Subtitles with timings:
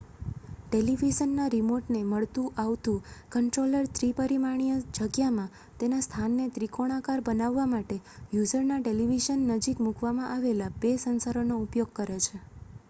[0.71, 2.95] ટેલીવિઝનનાં રીમોટને મળતું આવતું
[3.33, 7.97] કન્ટ્રોલર ત્રિપરિમાણીય જગ્યામાં તેના સ્થાનને ત્રિકોણાકાર બનાવવા માટે
[8.33, 12.41] યુઝરના ટેલીવિઝન નજીક મૂકવામાં આવેલા બે સેન્સરોનો ઉપયોગ કરે છે